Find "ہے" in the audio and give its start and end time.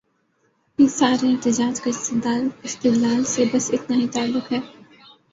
4.51-4.59